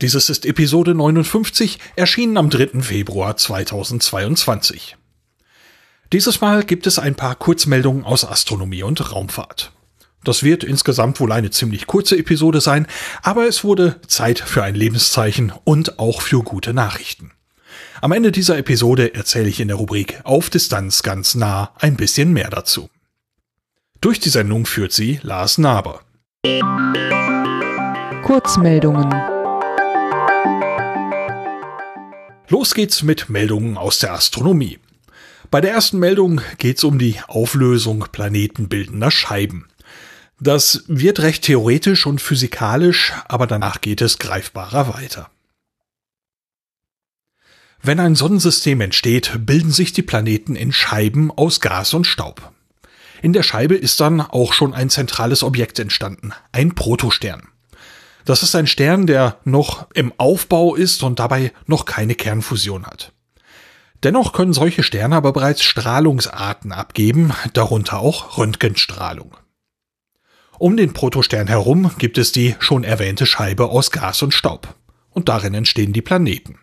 [0.00, 2.82] Dieses ist Episode 59, erschienen am 3.
[2.82, 4.96] Februar 2022.
[6.12, 9.72] Dieses Mal gibt es ein paar Kurzmeldungen aus Astronomie und Raumfahrt.
[10.22, 12.86] Das wird insgesamt wohl eine ziemlich kurze Episode sein,
[13.22, 17.32] aber es wurde Zeit für ein Lebenszeichen und auch für gute Nachrichten.
[18.00, 22.32] Am Ende dieser Episode erzähle ich in der Rubrik Auf Distanz ganz nah ein bisschen
[22.32, 22.88] mehr dazu.
[24.00, 26.02] Durch die Sendung führt sie Lars Naber.
[28.22, 29.37] Kurzmeldungen.
[32.50, 34.78] Los geht's mit Meldungen aus der Astronomie.
[35.50, 39.68] Bei der ersten Meldung geht's um die Auflösung planetenbildender Scheiben.
[40.40, 45.30] Das wird recht theoretisch und physikalisch, aber danach geht es greifbarer weiter.
[47.82, 52.52] Wenn ein Sonnensystem entsteht, bilden sich die Planeten in Scheiben aus Gas und Staub.
[53.20, 57.48] In der Scheibe ist dann auch schon ein zentrales Objekt entstanden, ein Protostern.
[58.28, 63.14] Das ist ein Stern, der noch im Aufbau ist und dabei noch keine Kernfusion hat.
[64.02, 69.34] Dennoch können solche Sterne aber bereits Strahlungsarten abgeben, darunter auch Röntgenstrahlung.
[70.58, 74.74] Um den Protostern herum gibt es die schon erwähnte Scheibe aus Gas und Staub.
[75.08, 76.58] Und darin entstehen die Planeten.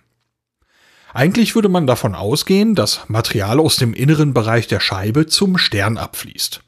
[1.15, 5.97] Eigentlich würde man davon ausgehen, dass Material aus dem inneren Bereich der Scheibe zum Stern
[5.97, 6.61] abfließt.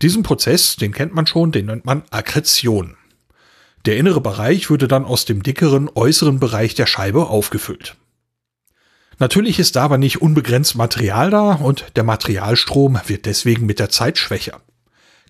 [0.00, 2.96] Diesen Prozess, den kennt man schon, den nennt man Akkretion.
[3.86, 7.96] Der innere Bereich würde dann aus dem dickeren äußeren Bereich der Scheibe aufgefüllt.
[9.18, 13.90] Natürlich ist da aber nicht unbegrenzt Material da und der Materialstrom wird deswegen mit der
[13.90, 14.60] Zeit schwächer.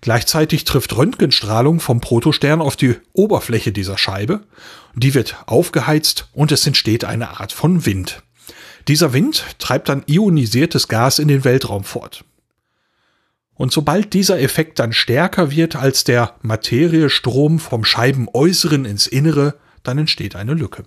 [0.01, 4.41] Gleichzeitig trifft Röntgenstrahlung vom Protostern auf die Oberfläche dieser Scheibe,
[4.95, 8.23] die wird aufgeheizt und es entsteht eine Art von Wind.
[8.87, 12.23] Dieser Wind treibt dann ionisiertes Gas in den Weltraum fort.
[13.61, 19.99] Und sobald dieser Effekt dann stärker wird als der Materiestrom vom Scheibenäußeren ins Innere, dann
[19.99, 20.83] entsteht eine Lücke.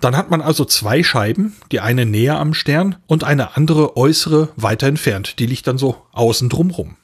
[0.00, 4.48] Dann hat man also zwei Scheiben, die eine näher am Stern und eine andere äußere
[4.56, 5.38] weiter entfernt.
[5.38, 6.96] Die liegt dann so außen drumrum.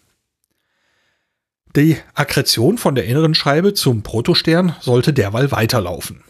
[1.77, 6.25] Die Akkretion von der inneren Scheibe zum Protostern sollte derweil weiterlaufen.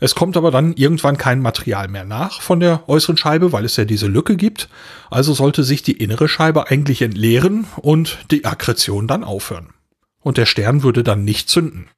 [0.00, 3.76] Es kommt aber dann irgendwann kein Material mehr nach von der äußeren Scheibe, weil es
[3.76, 4.70] ja diese Lücke gibt.
[5.10, 9.74] Also sollte sich die innere Scheibe eigentlich entleeren und die Akkretion dann aufhören.
[10.22, 11.88] Und der Stern würde dann nicht zünden.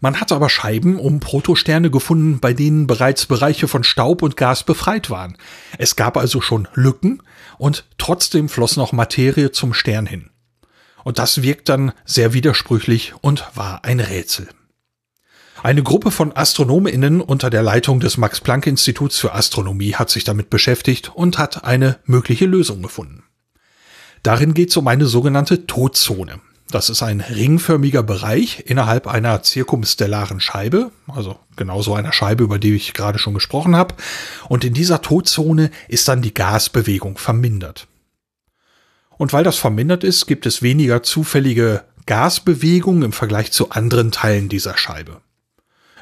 [0.00, 4.62] Man hat aber Scheiben um Protosterne gefunden, bei denen bereits Bereiche von Staub und Gas
[4.62, 5.36] befreit waren.
[5.76, 7.20] Es gab also schon Lücken
[7.58, 10.30] und trotzdem floss noch Materie zum Stern hin.
[11.02, 14.48] Und das wirkt dann sehr widersprüchlich und war ein Rätsel.
[15.62, 21.10] Eine Gruppe von AstronomInnen unter der Leitung des Max-Planck-Instituts für Astronomie hat sich damit beschäftigt
[21.14, 23.24] und hat eine mögliche Lösung gefunden.
[24.22, 26.40] Darin geht es um eine sogenannte Todzone.
[26.70, 32.74] Das ist ein ringförmiger Bereich innerhalb einer zirkumstellaren Scheibe, also genauso einer Scheibe, über die
[32.74, 33.94] ich gerade schon gesprochen habe.
[34.48, 37.88] Und in dieser Todzone ist dann die Gasbewegung vermindert.
[39.16, 44.48] Und weil das vermindert ist, gibt es weniger zufällige Gasbewegung im Vergleich zu anderen Teilen
[44.48, 45.20] dieser Scheibe.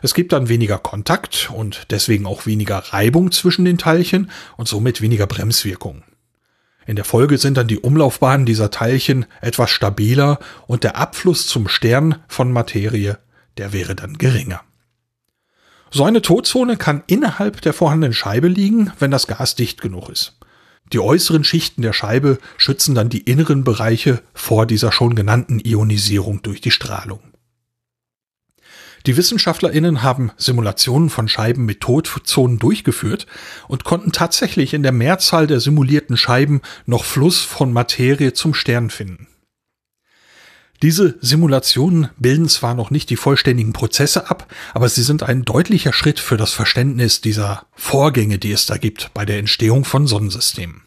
[0.07, 5.01] Es gibt dann weniger Kontakt und deswegen auch weniger Reibung zwischen den Teilchen und somit
[5.01, 6.05] weniger Bremswirkung.
[6.87, 11.67] In der Folge sind dann die Umlaufbahnen dieser Teilchen etwas stabiler und der Abfluss zum
[11.67, 13.19] Stern von Materie,
[13.57, 14.61] der wäre dann geringer.
[15.91, 20.39] So eine Todzone kann innerhalb der vorhandenen Scheibe liegen, wenn das Gas dicht genug ist.
[20.93, 26.43] Die äußeren Schichten der Scheibe schützen dann die inneren Bereiche vor dieser schon genannten Ionisierung
[26.43, 27.19] durch die Strahlung.
[29.07, 33.29] Die WissenschaftlerInnen haben Simulationen von Scheiben mit Todzonen durchgeführt
[33.69, 38.91] und konnten tatsächlich in der Mehrzahl der simulierten Scheiben noch Fluss von Materie zum Stern
[38.91, 39.29] finden.
[40.83, 45.93] Diese Simulationen bilden zwar noch nicht die vollständigen Prozesse ab, aber sie sind ein deutlicher
[45.93, 50.83] Schritt für das Verständnis dieser Vorgänge, die es da gibt bei der Entstehung von Sonnensystemen.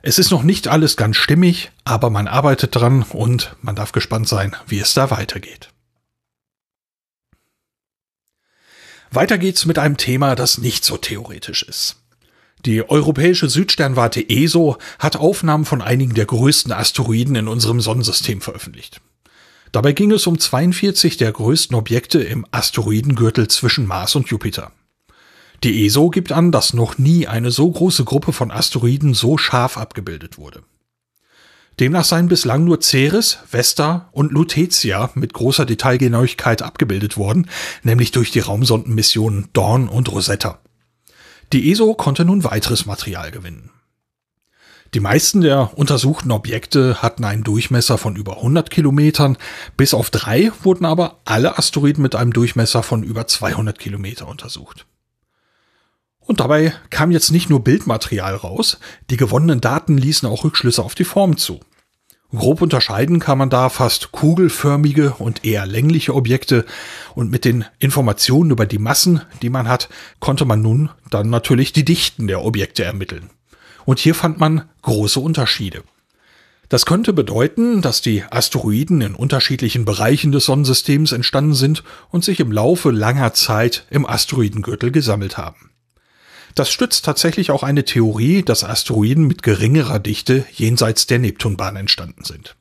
[0.00, 4.26] Es ist noch nicht alles ganz stimmig, aber man arbeitet dran und man darf gespannt
[4.26, 5.68] sein, wie es da weitergeht.
[9.10, 11.96] Weiter geht's mit einem Thema, das nicht so theoretisch ist.
[12.66, 19.00] Die europäische Südsternwarte ESO hat Aufnahmen von einigen der größten Asteroiden in unserem Sonnensystem veröffentlicht.
[19.70, 24.72] Dabei ging es um 42 der größten Objekte im Asteroidengürtel zwischen Mars und Jupiter.
[25.64, 29.76] Die ESO gibt an, dass noch nie eine so große Gruppe von Asteroiden so scharf
[29.76, 30.62] abgebildet wurde.
[31.80, 37.48] Demnach seien bislang nur Ceres, Vesta und Lutetia mit großer Detailgenauigkeit abgebildet worden,
[37.82, 40.58] nämlich durch die Raumsondenmissionen Dawn und Rosetta.
[41.52, 43.70] Die ESO konnte nun weiteres Material gewinnen.
[44.94, 49.36] Die meisten der untersuchten Objekte hatten einen Durchmesser von über 100 Kilometern,
[49.76, 54.86] bis auf drei wurden aber alle Asteroiden mit einem Durchmesser von über 200 Kilometer untersucht.
[56.20, 58.78] Und dabei kam jetzt nicht nur Bildmaterial raus,
[59.10, 61.60] die gewonnenen Daten ließen auch Rückschlüsse auf die Form zu.
[62.36, 66.66] Grob unterscheiden kann man da fast kugelförmige und eher längliche Objekte
[67.14, 69.88] und mit den Informationen über die Massen, die man hat,
[70.20, 73.30] konnte man nun dann natürlich die Dichten der Objekte ermitteln.
[73.86, 75.84] Und hier fand man große Unterschiede.
[76.68, 82.40] Das könnte bedeuten, dass die Asteroiden in unterschiedlichen Bereichen des Sonnensystems entstanden sind und sich
[82.40, 85.67] im Laufe langer Zeit im Asteroidengürtel gesammelt haben.
[86.54, 92.24] Das stützt tatsächlich auch eine Theorie, dass Asteroiden mit geringerer Dichte jenseits der Neptunbahn entstanden
[92.24, 92.56] sind.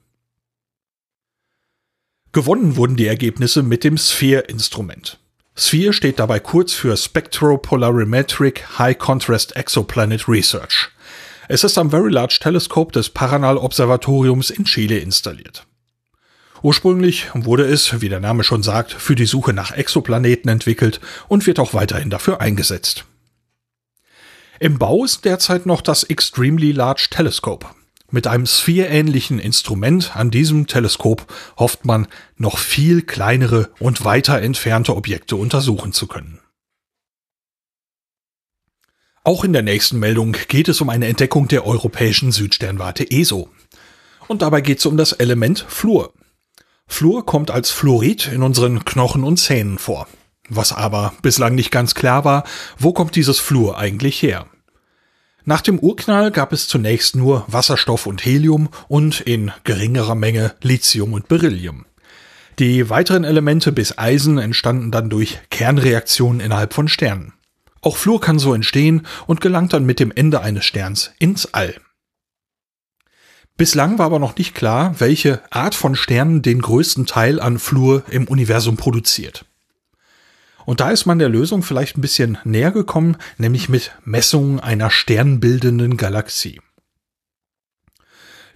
[2.32, 5.18] Gewonnen wurden die Ergebnisse mit dem Sphere-Instrument.
[5.56, 10.90] Sphere steht dabei kurz für Spectropolarimetric High Contrast Exoplanet Research.
[11.48, 15.66] Es ist am Very Large Telescope des Paranal Observatoriums in Chile installiert.
[16.62, 21.48] Ursprünglich wurde es, wie der Name schon sagt, für die Suche nach Exoplaneten entwickelt und
[21.48, 23.06] wird auch weiterhin dafür eingesetzt.
[24.60, 27.68] Im Bau ist derzeit noch das Extremely Large Telescope.
[28.10, 32.08] Mit einem Sphere-ähnlichen Instrument an diesem Teleskop hofft man,
[32.38, 36.40] noch viel kleinere und weiter entfernte Objekte untersuchen zu können.
[39.24, 43.50] Auch in der nächsten Meldung geht es um eine Entdeckung der europäischen Südsternwarte ESO.
[44.28, 46.14] Und dabei geht es um das Element Fluor.
[46.88, 50.08] Fluor kommt als Fluorid in unseren Knochen und Zähnen vor.
[50.50, 52.44] Was aber bislang nicht ganz klar war,
[52.78, 54.48] wo kommt dieses Fluor eigentlich her?
[55.44, 61.14] Nach dem Urknall gab es zunächst nur Wasserstoff und Helium und in geringerer Menge Lithium
[61.14, 61.86] und Beryllium.
[62.60, 67.34] Die weiteren Elemente bis Eisen entstanden dann durch Kernreaktionen innerhalb von Sternen.
[67.82, 71.76] Auch Fluor kann so entstehen und gelangt dann mit dem Ende eines Sterns ins All.
[73.56, 78.04] Bislang war aber noch nicht klar, welche Art von Sternen den größten Teil an Fluor
[78.10, 79.46] im Universum produziert.
[80.68, 84.90] Und da ist man der Lösung vielleicht ein bisschen näher gekommen, nämlich mit Messungen einer
[84.90, 86.60] sternbildenden Galaxie.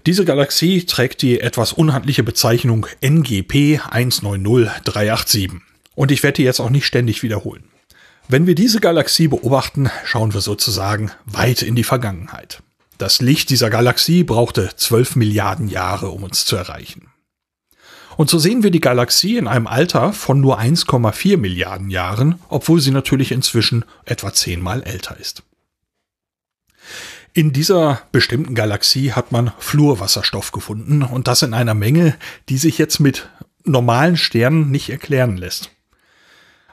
[0.06, 5.52] Diese Galaxie trägt die etwas unhandliche Bezeichnung NGP 190387.
[5.96, 7.64] Und ich werde die jetzt auch nicht ständig wiederholen.
[8.28, 12.62] Wenn wir diese Galaxie beobachten, schauen wir sozusagen weit in die Vergangenheit.
[12.98, 17.11] Das Licht dieser Galaxie brauchte 12 Milliarden Jahre, um uns zu erreichen.
[18.18, 22.82] Und so sehen wir die Galaxie in einem Alter von nur 1,4 Milliarden Jahren, obwohl
[22.82, 25.44] sie natürlich inzwischen etwa zehnmal älter ist.
[27.34, 32.16] In dieser bestimmten Galaxie hat man Fluorwasserstoff gefunden und das in einer Menge,
[32.50, 33.30] die sich jetzt mit
[33.64, 35.72] normalen Sternen nicht erklären lässt.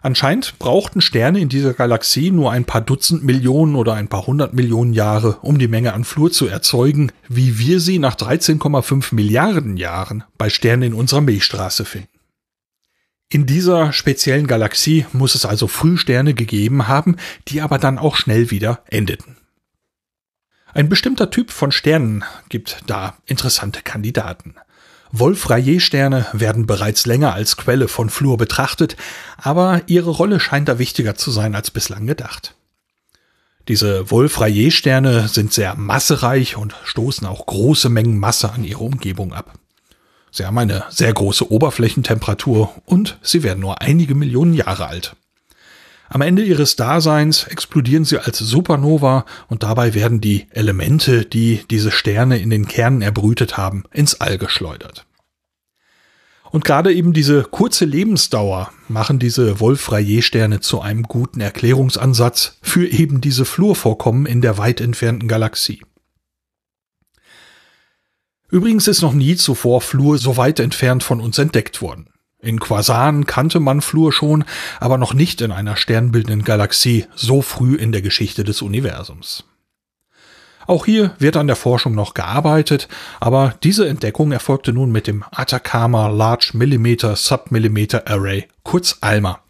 [0.00, 4.55] Anscheinend brauchten Sterne in dieser Galaxie nur ein paar Dutzend Millionen oder ein paar hundert
[4.55, 9.77] Millionen Jahre, um die Menge an Fluor zu erzeugen, wie wir sie nach 13,5 Milliarden
[9.77, 12.09] Jahren bei Sternen in unserer Milchstraße finden.
[13.31, 17.17] In dieser speziellen Galaxie muss es also Frühsterne gegeben haben,
[17.49, 19.37] die aber dann auch schnell wieder endeten.
[20.73, 24.55] Ein bestimmter Typ von Sternen gibt da interessante Kandidaten.
[25.12, 28.97] Wolf-Rayet-Sterne werden bereits länger als Quelle von Fluor betrachtet,
[29.37, 32.55] aber ihre Rolle scheint da wichtiger zu sein als bislang gedacht.
[33.69, 39.55] Diese Wolf-Rayet-Sterne sind sehr massereich und stoßen auch große Mengen Masse an ihre Umgebung ab.
[40.31, 45.17] Sie haben eine sehr große Oberflächentemperatur und sie werden nur einige Millionen Jahre alt.
[46.11, 51.91] Am Ende ihres Daseins explodieren sie als Supernova und dabei werden die Elemente, die diese
[51.91, 55.05] Sterne in den Kernen erbrütet haben, ins All geschleudert.
[56.50, 63.21] Und gerade eben diese kurze Lebensdauer machen diese Wolf-Rayet-Sterne zu einem guten Erklärungsansatz für eben
[63.21, 65.83] diese Flurvorkommen in der weit entfernten Galaxie.
[68.50, 72.09] Übrigens ist noch nie zuvor Flur so weit entfernt von uns entdeckt worden.
[72.40, 74.45] In Quasaren kannte man Flur schon,
[74.78, 79.45] aber noch nicht in einer sternbildenden Galaxie so früh in der Geschichte des Universums.
[80.68, 82.88] Auch hier wird an der Forschung noch gearbeitet,
[83.21, 89.40] aber diese Entdeckung erfolgte nun mit dem Atacama Large Millimeter Submillimeter Array, kurz ALMA.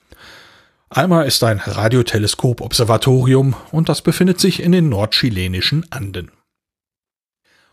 [0.91, 6.31] ALMA ist ein Radioteleskop-Observatorium und das befindet sich in den nordchilenischen Anden.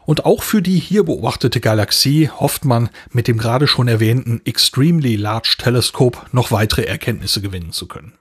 [0.06, 5.16] Und auch für die hier beobachtete Galaxie hofft man mit dem gerade schon erwähnten Extremely
[5.16, 8.14] Large Telescope noch weitere Erkenntnisse gewinnen zu können.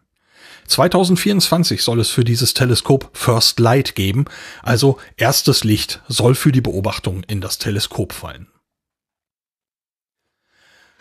[0.67, 4.25] 2024 soll es für dieses Teleskop First Light geben,
[4.63, 8.47] also erstes Licht soll für die Beobachtung in das Teleskop fallen.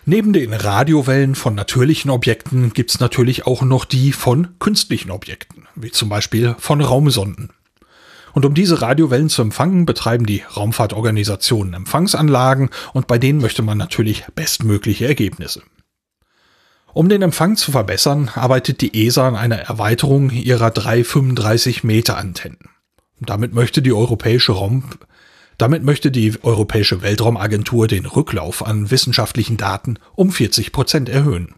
[0.06, 5.92] Neben den Radiowellen von natürlichen Objekten gibt's natürlich auch noch die von künstlichen Objekten, wie
[5.92, 7.52] zum Beispiel von Raumsonden.
[8.34, 13.78] Und um diese Radiowellen zu empfangen, betreiben die Raumfahrtorganisationen Empfangsanlagen und bei denen möchte man
[13.78, 15.62] natürlich bestmögliche Ergebnisse.
[16.94, 22.70] Um den Empfang zu verbessern, arbeitet die ESA an einer Erweiterung ihrer 335 Meter Antennen.
[23.20, 24.84] damit möchte die europäische Raum
[25.58, 31.56] damit möchte die Europäische Weltraumagentur den Rücklauf an wissenschaftlichen Daten um 40 Prozent erhöhen.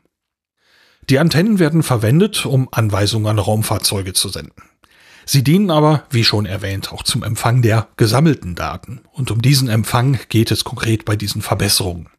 [1.09, 4.61] Die Antennen werden verwendet, um Anweisungen an Raumfahrzeuge zu senden.
[5.25, 9.01] Sie dienen aber, wie schon erwähnt, auch zum Empfang der gesammelten Daten.
[9.11, 12.09] Und um diesen Empfang geht es konkret bei diesen Verbesserungen.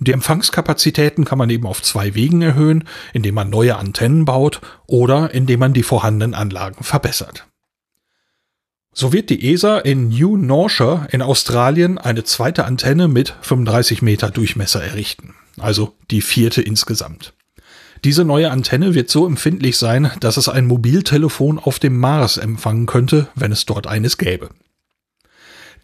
[0.00, 5.32] Die Empfangskapazitäten kann man eben auf zwei Wegen erhöhen, indem man neue Antennen baut oder
[5.34, 7.46] indem man die vorhandenen Anlagen verbessert.
[8.92, 14.30] So wird die ESA in New Norcia in Australien eine zweite Antenne mit 35 Meter
[14.30, 17.34] Durchmesser errichten, also die vierte insgesamt.
[18.04, 22.86] Diese neue Antenne wird so empfindlich sein, dass es ein Mobiltelefon auf dem Mars empfangen
[22.86, 24.50] könnte, wenn es dort eines gäbe.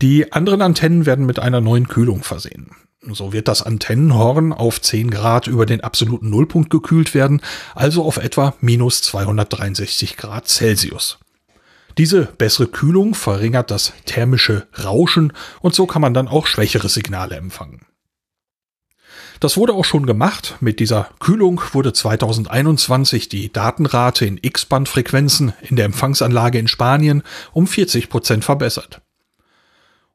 [0.00, 2.70] Die anderen Antennen werden mit einer neuen Kühlung versehen.
[3.10, 7.42] So wird das Antennenhorn auf 10 Grad über den absoluten Nullpunkt gekühlt werden,
[7.74, 11.18] also auf etwa minus 263 Grad Celsius.
[11.98, 17.36] Diese bessere Kühlung verringert das thermische Rauschen und so kann man dann auch schwächere Signale
[17.36, 17.83] empfangen.
[19.40, 20.56] Das wurde auch schon gemacht.
[20.60, 27.66] Mit dieser Kühlung wurde 2021 die Datenrate in X-Band-Frequenzen in der Empfangsanlage in Spanien um
[27.66, 29.00] 40 Prozent verbessert.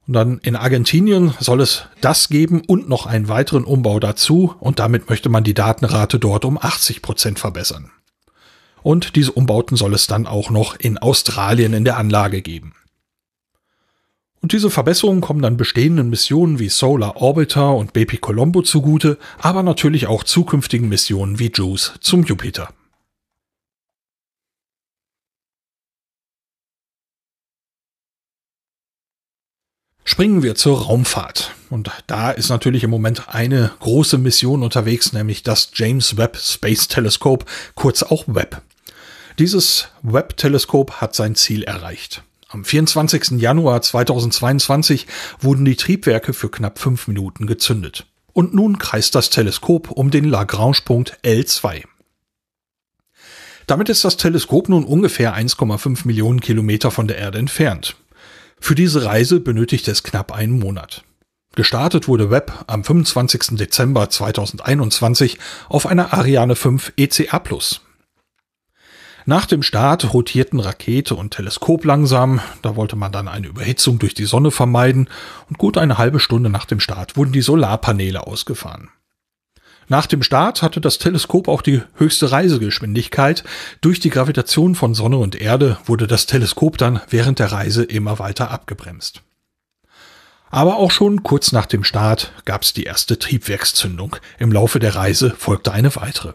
[0.07, 4.79] Und dann in Argentinien soll es das geben und noch einen weiteren Umbau dazu und
[4.79, 7.91] damit möchte man die Datenrate dort um 80 Prozent verbessern.
[8.81, 12.73] Und diese Umbauten soll es dann auch noch in Australien in der Anlage geben.
[14.41, 19.63] Und diese Verbesserungen kommen dann bestehenden Missionen wie Solar Orbiter und BP Colombo zugute, aber
[19.63, 22.69] natürlich auch zukünftigen Missionen wie JUICE zum Jupiter.
[30.05, 31.51] Springen wir zur Raumfahrt.
[31.69, 36.87] Und da ist natürlich im Moment eine große Mission unterwegs, nämlich das James Webb Space
[36.87, 38.61] Telescope, kurz auch Webb.
[39.37, 42.23] Dieses Webb-Teleskop hat sein Ziel erreicht.
[42.51, 43.39] Am 24.
[43.39, 45.05] Januar 2022
[45.39, 48.07] wurden die Triebwerke für knapp fünf Minuten gezündet.
[48.33, 51.83] Und nun kreist das Teleskop um den Lagrange-Punkt L2.
[53.67, 57.97] Damit ist das Teleskop nun ungefähr 1,5 Millionen Kilometer von der Erde entfernt.
[58.59, 61.03] Für diese Reise benötigt es knapp einen Monat.
[61.53, 63.57] Gestartet wurde Webb am 25.
[63.57, 65.37] Dezember 2021
[65.67, 67.39] auf einer Ariane 5 ECA+.
[69.29, 74.15] Nach dem Start rotierten Rakete und Teleskop langsam, da wollte man dann eine Überhitzung durch
[74.15, 75.07] die Sonne vermeiden,
[75.47, 78.89] und gut eine halbe Stunde nach dem Start wurden die Solarpaneele ausgefahren.
[79.87, 83.43] Nach dem Start hatte das Teleskop auch die höchste Reisegeschwindigkeit.
[83.81, 88.17] Durch die Gravitation von Sonne und Erde wurde das Teleskop dann während der Reise immer
[88.17, 89.21] weiter abgebremst.
[90.49, 94.15] Aber auch schon kurz nach dem Start gab es die erste Triebwerkszündung.
[94.39, 96.33] Im Laufe der Reise folgte eine weitere.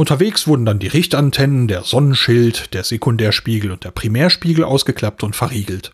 [0.00, 5.92] Unterwegs wurden dann die Richtantennen, der Sonnenschild, der Sekundärspiegel und der Primärspiegel ausgeklappt und verriegelt.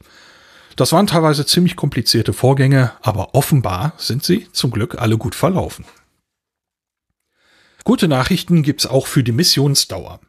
[0.76, 5.86] Das waren teilweise ziemlich komplizierte Vorgänge, aber offenbar sind sie zum Glück alle gut verlaufen.
[7.82, 10.20] Gute Nachrichten gibt's auch für die Missionsdauer.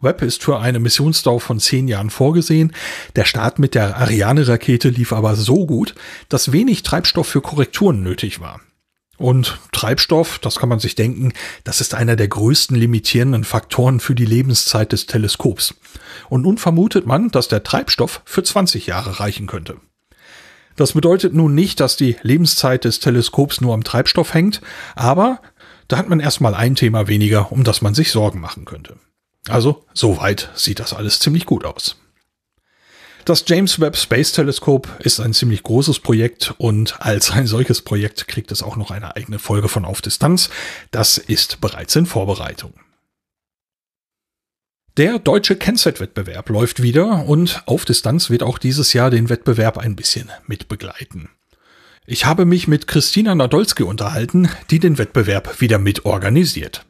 [0.00, 2.72] Webb ist für eine Missionsdauer von zehn Jahren vorgesehen.
[3.16, 5.94] Der Start mit der Ariane-Rakete lief aber so gut,
[6.30, 8.62] dass wenig Treibstoff für Korrekturen nötig war.
[9.18, 11.32] Und Treibstoff, das kann man sich denken,
[11.64, 15.74] das ist einer der größten limitierenden Faktoren für die Lebenszeit des Teleskops.
[16.28, 19.76] Und nun vermutet man, dass der Treibstoff für 20 Jahre reichen könnte.
[20.76, 24.60] Das bedeutet nun nicht, dass die Lebenszeit des Teleskops nur am Treibstoff hängt,
[24.94, 25.40] aber
[25.88, 28.96] da hat man erstmal ein Thema weniger, um das man sich Sorgen machen könnte.
[29.48, 31.96] Also, soweit sieht das alles ziemlich gut aus.
[33.26, 38.28] Das James Webb Space Telescope ist ein ziemlich großes Projekt und als ein solches Projekt
[38.28, 40.48] kriegt es auch noch eine eigene Folge von Auf Distanz.
[40.92, 42.74] Das ist bereits in Vorbereitung.
[44.96, 49.96] Der deutsche Kennset-Wettbewerb läuft wieder und auf Distanz wird auch dieses Jahr den Wettbewerb ein
[49.96, 51.28] bisschen mitbegleiten.
[52.06, 56.86] Ich habe mich mit Christina Nadolski unterhalten, die den Wettbewerb wieder mitorganisiert.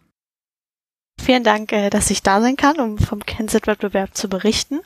[1.27, 4.81] Vielen Dank, äh, dass ich da sein kann, um vom Kensett-Wettbewerb zu berichten.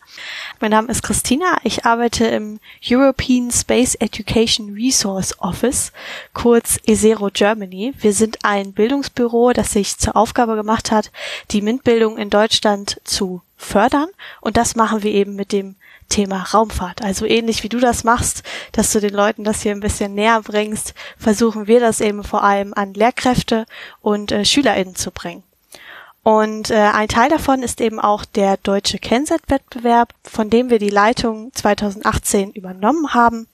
[0.58, 1.58] Mein Name ist Christina.
[1.64, 5.92] Ich arbeite im European Space Education Resource Office,
[6.32, 7.92] kurz ESERO Germany.
[7.98, 11.12] Wir sind ein Bildungsbüro, das sich zur Aufgabe gemacht hat,
[11.50, 14.08] die MINT-Bildung in Deutschland zu fördern.
[14.40, 15.76] Und das machen wir eben mit dem
[16.08, 17.02] Thema Raumfahrt.
[17.02, 20.40] Also ähnlich wie du das machst, dass du den Leuten das hier ein bisschen näher
[20.42, 23.66] bringst, versuchen wir das eben vor allem an Lehrkräfte
[24.00, 25.44] und äh, SchülerInnen zu bringen.
[26.22, 30.90] Und äh, ein Teil davon ist eben auch der deutsche Kensett-Wettbewerb, von dem wir die
[30.90, 33.46] Leitung 2018 übernommen haben.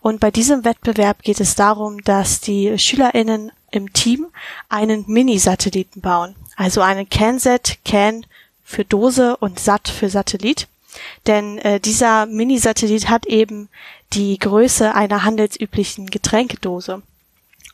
[0.00, 4.26] Und bei diesem Wettbewerb geht es darum, dass die SchülerInnen im Team
[4.68, 6.34] einen Mini-Satelliten bauen.
[6.56, 8.26] Also einen Kensett, Can
[8.64, 10.68] für Dose und Sat für Satellit.
[11.26, 13.68] Denn äh, dieser Mini-Satellit hat eben
[14.12, 17.02] die Größe einer handelsüblichen Getränkedose.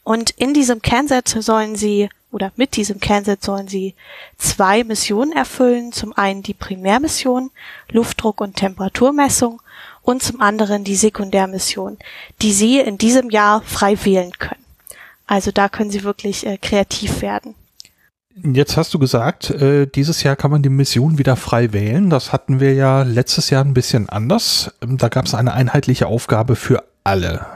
[0.07, 3.97] Und in diesem Kensett sollen sie oder mit diesem Kensett sollen sie
[4.39, 5.91] zwei Missionen erfüllen.
[5.91, 7.51] Zum einen die Primärmission,
[7.91, 9.61] Luftdruck- und Temperaturmessung
[10.03, 11.99] und zum anderen die Sekundärmission,
[12.41, 14.65] die sie in diesem Jahr frei wählen können.
[15.27, 17.57] Also da können sie wirklich äh, kreativ werden.
[18.45, 22.11] Jetzt hast du gesagt, äh, dieses Jahr kann man die Mission wieder frei wählen.
[22.11, 24.73] Das hatten wir ja letztes Jahr ein bisschen anders.
[24.81, 27.56] Ähm, da gab es eine einheitliche Aufgabe für alle.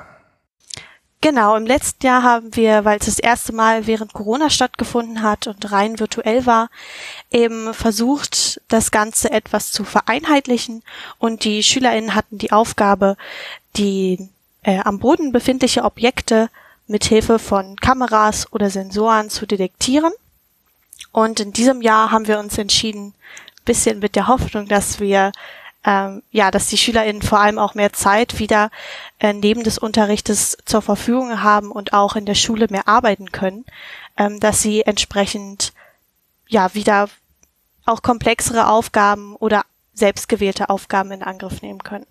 [1.22, 5.46] Genau, im letzten Jahr haben wir, weil es das erste Mal während Corona stattgefunden hat
[5.48, 6.70] und rein virtuell war,
[7.30, 10.82] eben versucht, das Ganze etwas zu vereinheitlichen.
[11.18, 13.18] Und die SchülerInnen hatten die Aufgabe,
[13.76, 14.30] die
[14.62, 16.48] äh, am Boden befindliche Objekte
[16.86, 20.12] mit Hilfe von Kameras oder Sensoren zu detektieren.
[21.12, 23.14] Und in diesem Jahr haben wir uns entschieden,
[23.66, 25.32] bisschen mit der Hoffnung, dass wir
[25.84, 28.70] ähm, ja, dass die SchülerInnen vor allem auch mehr Zeit wieder
[29.18, 33.64] äh, neben des Unterrichtes zur Verfügung haben und auch in der Schule mehr arbeiten können,
[34.16, 35.72] ähm, dass sie entsprechend
[36.48, 37.08] ja wieder
[37.86, 39.62] auch komplexere Aufgaben oder
[39.94, 42.06] selbstgewählte Aufgaben in Angriff nehmen können.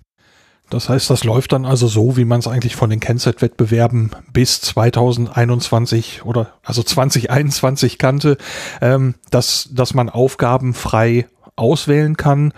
[0.70, 4.62] Das heißt, das läuft dann also so, wie man es eigentlich von den Kennset-Wettbewerben bis
[4.62, 8.38] 2021 oder also 2021 kannte,
[8.80, 12.54] ähm, dass, dass man Aufgaben frei auswählen kann,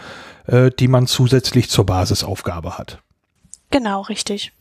[0.51, 2.99] äh, die man zusätzlich zur Basisaufgabe hat.
[3.71, 4.51] Genau, richtig.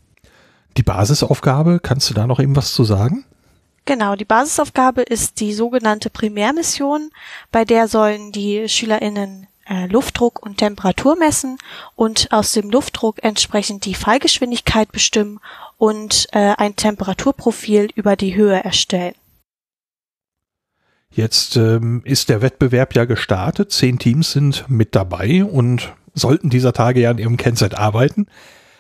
[0.77, 3.25] Die Basisaufgabe, kannst du da noch eben was zu sagen?
[3.87, 7.11] Genau, die Basisaufgabe ist die sogenannte Primärmission,
[7.51, 11.59] bei der sollen die SchülerInnen äh, Luftdruck und Temperatur messen
[11.97, 15.41] und aus dem Luftdruck entsprechend die Fallgeschwindigkeit bestimmen
[15.77, 19.15] und äh, ein Temperaturprofil über die Höhe erstellen.
[21.13, 23.73] Jetzt ähm, ist der Wettbewerb ja gestartet.
[23.73, 28.27] Zehn Teams sind mit dabei und sollten dieser Tage ja an ihrem Kennset arbeiten.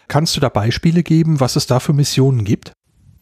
[0.09, 2.73] Kannst du da Beispiele geben, was es da für Missionen gibt?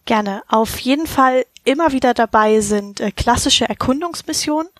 [0.05, 0.42] Gerne.
[0.49, 4.71] Auf jeden Fall immer wieder dabei sind äh, klassische Erkundungsmissionen,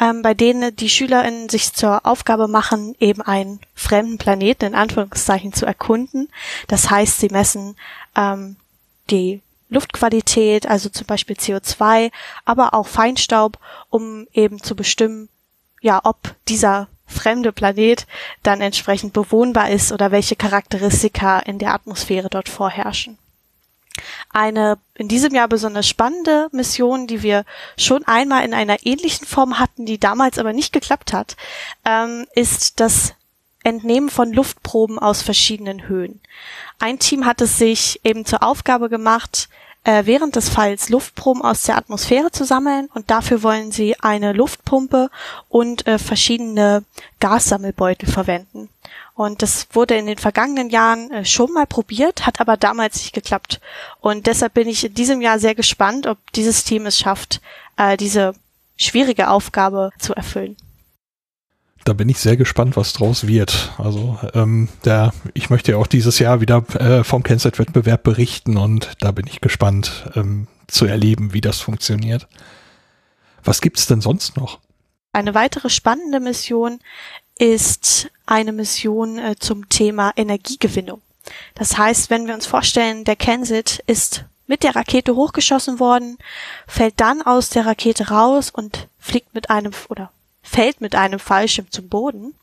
[0.00, 5.52] ähm, bei denen die SchülerInnen sich zur Aufgabe machen, eben einen fremden Planeten in Anführungszeichen
[5.52, 6.28] zu erkunden.
[6.66, 7.76] Das heißt, sie messen
[8.16, 8.56] ähm,
[9.10, 12.10] die Luftqualität, also zum Beispiel CO2,
[12.44, 15.28] aber auch Feinstaub, um eben zu bestimmen,
[15.80, 18.06] ja, ob dieser fremde Planet
[18.42, 23.18] dann entsprechend bewohnbar ist oder welche Charakteristika in der Atmosphäre dort vorherrschen.
[24.32, 27.44] Eine in diesem Jahr besonders spannende Mission, die wir
[27.76, 31.36] schon einmal in einer ähnlichen Form hatten, die damals aber nicht geklappt hat,
[31.84, 33.14] ähm, ist das
[33.62, 36.20] Entnehmen von Luftproben aus verschiedenen Höhen.
[36.78, 39.48] Ein Team hat es sich eben zur Aufgabe gemacht,
[39.84, 44.32] äh, während des Falls Luftproben aus der Atmosphäre zu sammeln und dafür wollen sie eine
[44.32, 45.10] Luftpumpe
[45.48, 46.84] und äh, verschiedene
[47.18, 48.68] Gassammelbeutel verwenden.
[49.14, 53.14] Und das wurde in den vergangenen Jahren äh, schon mal probiert, hat aber damals nicht
[53.14, 53.60] geklappt.
[54.00, 57.40] Und deshalb bin ich in diesem Jahr sehr gespannt, ob dieses Team es schafft,
[57.98, 58.34] diese
[58.76, 60.58] schwierige Aufgabe zu erfüllen.
[61.84, 63.72] Da bin ich sehr gespannt, was draus wird.
[63.78, 68.92] Also ähm, der, ich möchte ja auch dieses Jahr wieder äh, vom Kennzeit-Wettbewerb berichten und
[69.00, 72.28] da bin ich gespannt ähm, zu erleben, wie das funktioniert.
[73.42, 74.58] Was gibt's denn sonst noch?
[75.12, 76.78] Eine weitere spannende Mission
[77.38, 81.00] ist eine Mission äh, zum Thema Energiegewinnung.
[81.54, 86.18] Das heißt, wenn wir uns vorstellen, der Kensit ist mit der Rakete hochgeschossen worden,
[86.66, 90.10] fällt dann aus der Rakete raus und fliegt mit einem oder
[90.50, 92.34] fällt mit einem Fallschirm zum Boden,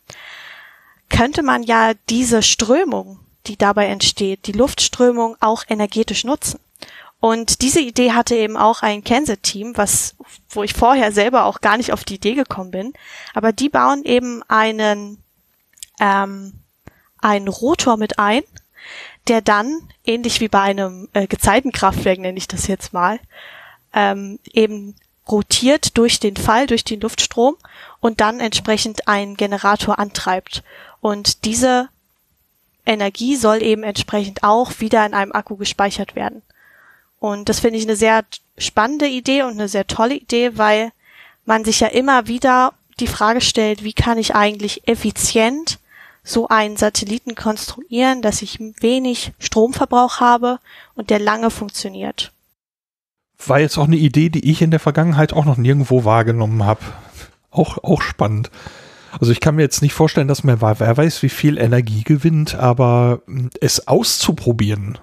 [1.10, 6.60] könnte man ja diese Strömung, die dabei entsteht, die Luftströmung auch energetisch nutzen.
[7.20, 10.15] Und diese Idee hatte eben auch ein Kansas-Team, was,
[10.50, 12.93] wo ich vorher selber auch gar nicht auf die Idee gekommen bin.
[13.34, 15.17] Aber die bauen eben einen,
[16.00, 16.54] ähm,
[17.20, 18.43] einen Rotor mit ein,
[19.28, 23.20] der dann, ähnlich wie bei einem äh, Gezeitenkraftwerk nenne ich das jetzt mal,
[23.93, 24.96] ähm, eben
[25.28, 27.58] rotiert durch den Fall, durch den Luftstrom
[28.00, 30.64] und dann entsprechend einen Generator antreibt.
[31.02, 31.90] Und diese
[32.86, 36.42] Energie soll eben entsprechend auch wieder in einem Akku gespeichert werden.
[37.20, 38.24] Und das finde ich eine sehr
[38.58, 40.92] spannende Idee und eine sehr tolle Idee, weil
[41.46, 45.80] man sich ja immer wieder die Frage stellt, wie kann ich eigentlich effizient
[46.24, 50.60] so einen Satelliten konstruieren, dass ich wenig Stromverbrauch habe
[50.94, 52.34] und der lange funktioniert.
[53.46, 56.82] War jetzt auch eine Idee, die ich in der Vergangenheit auch noch nirgendwo wahrgenommen habe.
[57.52, 58.52] Auch, auch spannend.
[59.20, 62.56] Also ich kann mir jetzt nicht vorstellen, dass man, wer weiß, wie viel Energie gewinnt,
[62.56, 63.22] aber
[63.62, 65.00] es auszuprobieren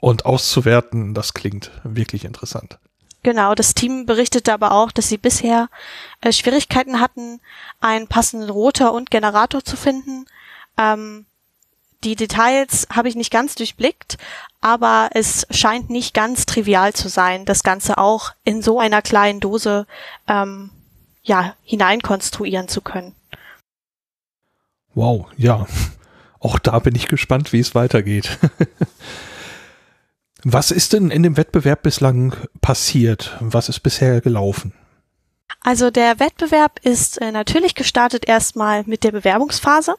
[0.00, 2.78] und auszuwerten, das klingt wirklich interessant.
[3.22, 5.70] Genau, das Team berichtete aber auch, dass sie bisher
[6.20, 7.40] äh, Schwierigkeiten hatten,
[7.80, 10.26] einen passenden Rotor und Generator zu finden.
[10.76, 11.24] Ähm,
[12.04, 14.18] die Details habe ich nicht ganz durchblickt,
[14.60, 19.40] aber es scheint nicht ganz trivial zu sein, das Ganze auch in so einer kleinen
[19.40, 19.86] Dose
[20.28, 20.70] ähm,
[21.24, 23.14] ja hineinkonstruieren zu können.
[24.94, 25.66] Wow, ja.
[26.38, 28.38] Auch da bin ich gespannt, wie es weitergeht.
[30.44, 33.36] Was ist denn in dem Wettbewerb bislang passiert?
[33.40, 34.74] Was ist bisher gelaufen?
[35.62, 39.94] Also der Wettbewerb ist äh, natürlich gestartet erstmal mit der Bewerbungsphase.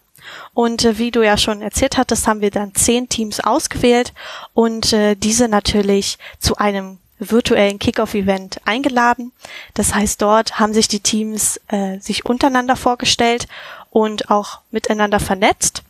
[0.54, 4.14] Und äh, wie du ja schon erzählt hattest, haben wir dann zehn Teams ausgewählt
[4.54, 9.32] und äh, diese natürlich zu einem virtuellen Kickoff-Event eingeladen.
[9.74, 13.48] Das heißt, dort haben sich die Teams äh, sich untereinander vorgestellt
[13.90, 15.84] und auch miteinander vernetzt.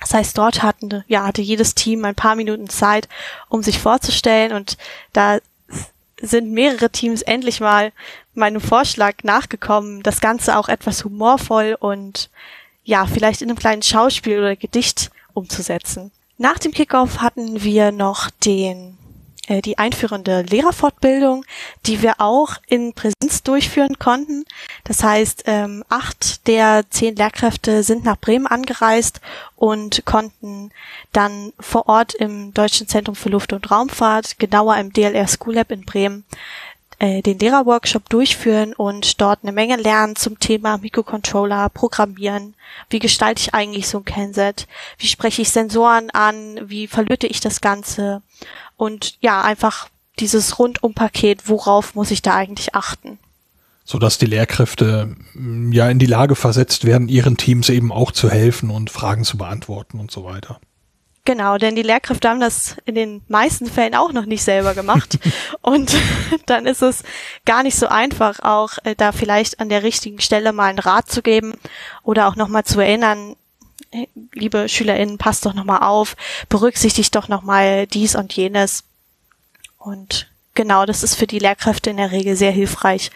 [0.00, 3.08] Das heißt, dort hatten, ja, hatte jedes Team ein paar Minuten Zeit,
[3.48, 4.76] um sich vorzustellen und
[5.12, 5.38] da
[6.20, 7.92] sind mehrere Teams endlich mal
[8.34, 12.30] meinem Vorschlag nachgekommen, das Ganze auch etwas humorvoll und
[12.84, 16.10] ja, vielleicht in einem kleinen Schauspiel oder Gedicht umzusetzen.
[16.38, 18.98] Nach dem Kickoff hatten wir noch den
[19.48, 21.44] äh, die einführende Lehrerfortbildung,
[21.86, 24.44] die wir auch in Präsenz durchführen konnten.
[24.84, 29.20] Das heißt, ähm, acht der zehn Lehrkräfte sind nach Bremen angereist
[29.56, 30.70] und konnten
[31.12, 35.72] dann vor Ort im Deutschen Zentrum für Luft- und Raumfahrt, genauer im DLR School Lab
[35.72, 36.24] in Bremen,
[37.02, 42.54] äh, den Lehrerworkshop durchführen und dort eine Menge lernen zum Thema Mikrocontroller, Programmieren.
[42.90, 44.68] Wie gestalte ich eigentlich so ein Kennset?
[44.98, 46.60] Wie spreche ich Sensoren an?
[46.62, 48.22] Wie verlöte ich das Ganze?
[48.82, 53.20] Und ja, einfach dieses Rundumpaket, worauf muss ich da eigentlich achten?
[53.84, 58.10] So dass die Lehrkräfte mm, ja in die Lage versetzt werden, ihren Teams eben auch
[58.10, 60.58] zu helfen und Fragen zu beantworten und so weiter.
[61.24, 65.16] Genau, denn die Lehrkräfte haben das in den meisten Fällen auch noch nicht selber gemacht.
[65.60, 65.94] und
[66.46, 67.04] dann ist es
[67.44, 71.08] gar nicht so einfach, auch äh, da vielleicht an der richtigen Stelle mal einen Rat
[71.08, 71.54] zu geben
[72.02, 73.36] oder auch nochmal zu erinnern,
[74.32, 76.16] liebe SchülerInnen, passt doch nochmal auf,
[76.48, 78.84] berücksichtigt doch nochmal dies und jenes.
[79.78, 83.10] Und genau, das ist für die Lehrkräfte in der Regel sehr hilfreich,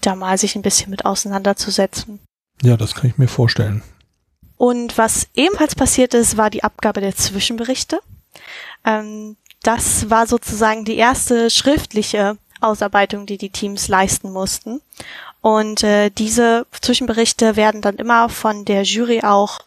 [0.00, 2.20] da mal sich ein bisschen mit auseinanderzusetzen.
[2.62, 3.82] Ja, das kann ich mir vorstellen.
[4.56, 8.00] Und was ebenfalls passiert ist, war die Abgabe der Zwischenberichte.
[8.84, 14.80] Ähm, das war sozusagen die erste schriftliche Ausarbeitung, die die Teams leisten mussten.
[15.40, 19.58] Und äh, diese Zwischenberichte werden dann immer von der Jury auch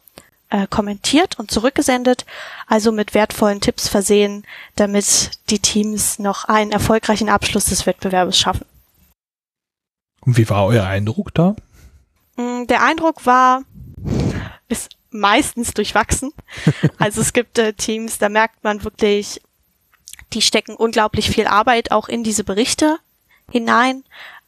[0.49, 2.25] äh, kommentiert und zurückgesendet,
[2.67, 8.65] also mit wertvollen Tipps versehen, damit die Teams noch einen erfolgreichen Abschluss des Wettbewerbes schaffen.
[10.21, 11.55] Und wie war euer Eindruck da?
[12.35, 13.61] Mm, der Eindruck war,
[14.67, 16.31] ist meistens durchwachsen.
[16.97, 19.41] Also es gibt äh, Teams, da merkt man wirklich,
[20.33, 22.97] die stecken unglaublich viel Arbeit auch in diese Berichte
[23.51, 24.03] hinein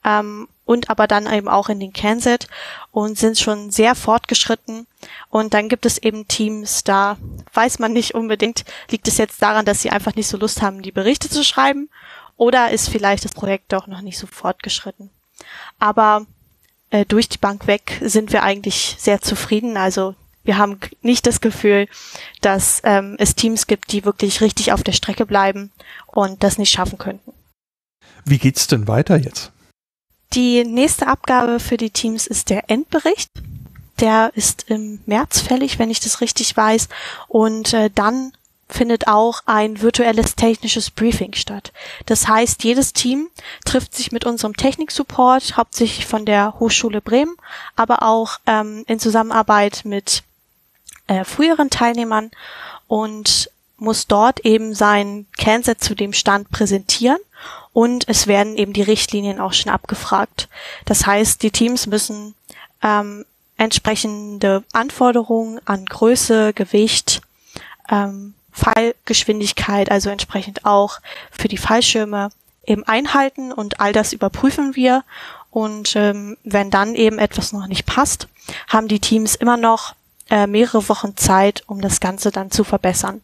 [0.08, 2.48] ähm, und aber dann eben auch in den Canset
[2.92, 4.88] und sind schon sehr fortgeschritten.
[5.30, 7.18] Und dann gibt es eben Teams, da
[7.54, 10.82] weiß man nicht unbedingt, liegt es jetzt daran, dass sie einfach nicht so Lust haben,
[10.82, 11.90] die Berichte zu schreiben
[12.38, 15.10] oder ist vielleicht das Projekt doch noch nicht so fortgeschritten.
[15.78, 16.26] Aber
[16.90, 19.78] äh, durch die Bank weg sind wir eigentlich sehr zufrieden.
[19.78, 21.88] Also wir haben nicht das Gefühl,
[22.42, 25.72] dass ähm, es Teams gibt, die wirklich richtig auf der Strecke bleiben
[26.08, 27.34] und das nicht schaffen könnten.
[28.24, 29.52] Wie geht's denn weiter jetzt?
[30.34, 33.32] Die nächste Abgabe für die Teams ist der Endbericht.
[34.00, 36.90] Der ist im März fällig, wenn ich das richtig weiß.
[37.28, 38.34] Und äh, dann
[38.70, 41.72] findet auch ein virtuelles technisches Briefing statt.
[42.06, 43.30] Das heißt, jedes Team
[43.66, 47.36] trifft sich mit unserem Techniksupport, hauptsächlich von der Hochschule Bremen,
[47.76, 50.24] aber auch ähm, in Zusammenarbeit mit
[51.08, 52.30] äh, früheren Teilnehmern
[52.88, 57.20] und muss dort eben sein CanSet zu dem Stand präsentieren
[57.78, 60.50] und es werden eben die Richtlinien auch schon abgefragt.
[60.86, 62.34] Das heißt, die Teams müssen
[62.82, 63.24] ähm,
[63.56, 67.22] entsprechende Anforderungen an Größe, Gewicht,
[67.88, 72.30] ähm, Fallgeschwindigkeit, also entsprechend auch für die Fallschirme
[72.66, 75.04] eben einhalten und all das überprüfen wir.
[75.52, 78.28] Und ähm, wenn dann eben etwas noch nicht passt,
[78.70, 79.94] haben die Teams immer noch
[80.32, 83.22] äh, mehrere Wochen Zeit, um das Ganze dann zu verbessern.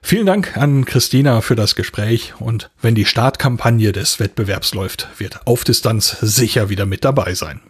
[0.00, 5.46] Vielen Dank an Christina für das Gespräch und wenn die Startkampagne des Wettbewerbs läuft, wird
[5.46, 7.60] Auf Distanz sicher wieder mit dabei sein.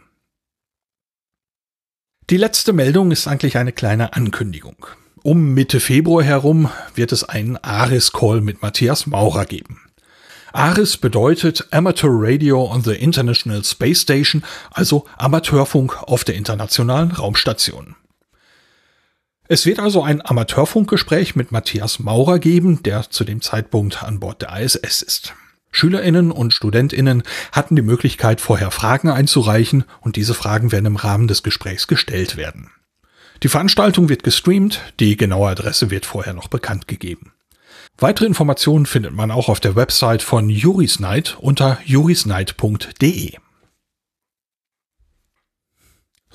[2.31, 4.87] Die letzte Meldung ist eigentlich eine kleine Ankündigung.
[5.23, 9.81] Um Mitte Februar herum wird es einen Aris-Call mit Matthias Maurer geben.
[10.53, 17.97] ARIS bedeutet Amateur Radio on the International Space Station, also Amateurfunk auf der internationalen Raumstation.
[19.51, 24.43] Es wird also ein Amateurfunkgespräch mit Matthias Maurer geben, der zu dem Zeitpunkt an Bord
[24.43, 25.35] der ISS ist.
[25.71, 31.29] Schülerinnen und Studentinnen hatten die Möglichkeit, vorher Fragen einzureichen und diese Fragen werden im Rahmen
[31.29, 32.71] des Gesprächs gestellt werden.
[33.43, 37.33] Die Veranstaltung wird gestreamt, die genaue Adresse wird vorher noch bekannt gegeben.
[37.97, 43.37] Weitere Informationen findet man auch auf der Website von Juris Night unter jurisnight.de.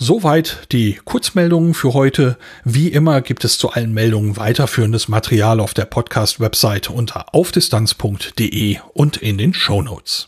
[0.05, 2.37] Soweit die Kurzmeldungen für heute.
[2.65, 9.15] Wie immer gibt es zu allen Meldungen weiterführendes Material auf der Podcast-Website unter aufdistanz.de und
[9.15, 10.27] in den Show Notes.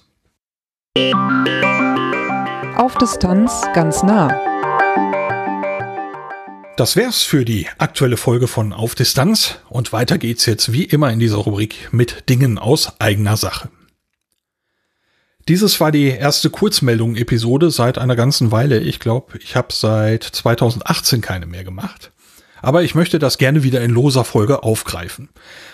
[2.78, 4.30] Auf Distanz ganz nah.
[6.78, 11.12] Das wär's für die aktuelle Folge von Auf Distanz und weiter geht's jetzt wie immer
[11.12, 13.68] in dieser Rubrik mit Dingen aus eigener Sache.
[15.48, 18.80] Dieses war die erste Kurzmeldung-Episode seit einer ganzen Weile.
[18.80, 22.12] Ich glaube, ich habe seit 2018 keine mehr gemacht.
[22.64, 25.30] Aber ich möchte das gerne wieder in loser Folge aufgreifen.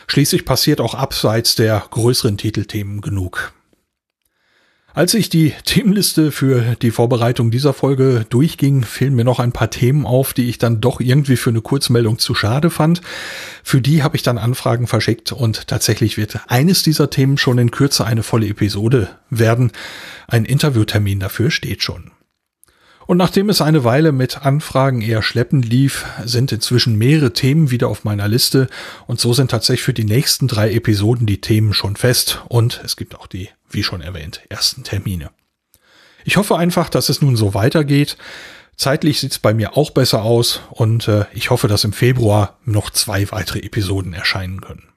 [0.08, 3.54] Schließlich passiert auch abseits der größeren Titelthemen genug.
[4.94, 9.70] Als ich die Themenliste für die Vorbereitung dieser Folge durchging, fielen mir noch ein paar
[9.70, 13.02] Themen auf, die ich dann doch irgendwie für eine Kurzmeldung zu schade fand.
[13.64, 17.72] Für die habe ich dann Anfragen verschickt und tatsächlich wird eines dieser Themen schon in
[17.72, 19.72] Kürze eine volle Episode werden.
[20.28, 22.12] Ein Interviewtermin dafür steht schon.
[23.08, 27.88] Und nachdem es eine Weile mit Anfragen eher schleppend lief, sind inzwischen mehrere Themen wieder
[27.88, 28.68] auf meiner Liste
[29.08, 32.98] und so sind tatsächlich für die nächsten drei Episoden die Themen schon fest und es
[32.98, 35.32] gibt auch die, wie schon erwähnt, ersten Termine.
[36.24, 38.18] Ich hoffe einfach, dass es nun so weitergeht.
[38.78, 42.58] Zeitlich sieht es bei mir auch besser aus und äh, ich hoffe, dass im Februar
[42.66, 44.88] noch zwei weitere Episoden erscheinen können.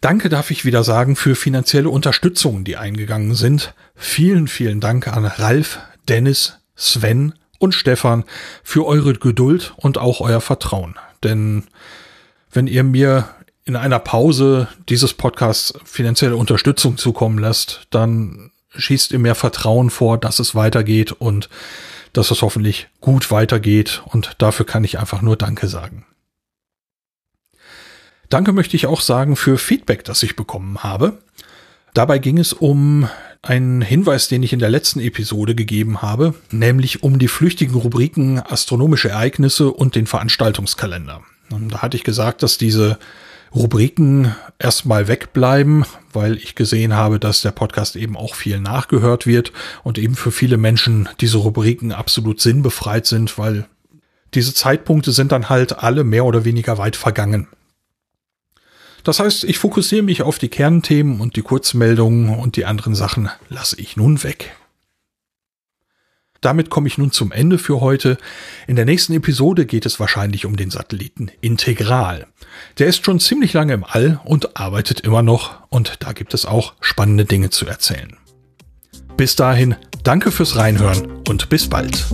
[0.00, 3.74] Danke darf ich wieder sagen für finanzielle Unterstützungen, die eingegangen sind.
[3.94, 8.24] Vielen, vielen Dank an Ralf, Dennis, Sven und Stefan
[8.62, 10.96] für eure Geduld und auch euer Vertrauen.
[11.24, 11.64] Denn
[12.52, 13.28] wenn ihr mir
[13.66, 20.18] in einer Pause dieses Podcasts finanzielle Unterstützung zukommen lasst, dann schießt ihr mehr Vertrauen vor,
[20.18, 21.50] dass es weitergeht und
[22.12, 24.02] dass es hoffentlich gut weitergeht.
[24.06, 26.06] Und dafür kann ich einfach nur Danke sagen.
[28.28, 31.18] Danke möchte ich auch sagen für Feedback, das ich bekommen habe.
[31.92, 33.08] Dabei ging es um
[33.42, 38.38] einen Hinweis, den ich in der letzten Episode gegeben habe, nämlich um die flüchtigen Rubriken
[38.38, 41.22] astronomische Ereignisse und den Veranstaltungskalender.
[41.50, 42.98] Und da hatte ich gesagt, dass diese
[43.54, 49.52] Rubriken erstmal wegbleiben, weil ich gesehen habe, dass der Podcast eben auch viel nachgehört wird
[49.82, 53.66] und eben für viele Menschen diese Rubriken absolut sinnbefreit sind, weil
[54.34, 57.48] diese Zeitpunkte sind dann halt alle mehr oder weniger weit vergangen.
[59.04, 63.30] Das heißt, ich fokussiere mich auf die Kernthemen und die Kurzmeldungen und die anderen Sachen
[63.48, 64.56] lasse ich nun weg.
[66.46, 68.18] Damit komme ich nun zum Ende für heute.
[68.68, 72.28] In der nächsten Episode geht es wahrscheinlich um den Satelliten Integral.
[72.78, 76.46] Der ist schon ziemlich lange im All und arbeitet immer noch und da gibt es
[76.46, 78.16] auch spannende Dinge zu erzählen.
[79.16, 82.06] Bis dahin, danke fürs Reinhören und bis bald.